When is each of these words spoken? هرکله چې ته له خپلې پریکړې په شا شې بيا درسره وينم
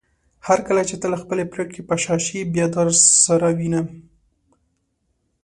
هرکله 0.47 0.81
چې 0.89 0.95
ته 1.01 1.07
له 1.13 1.17
خپلې 1.23 1.43
پریکړې 1.53 1.81
په 1.89 1.95
شا 2.03 2.15
شې 2.25 2.39
بيا 2.53 2.65
درسره 2.77 3.47
وينم 3.57 3.87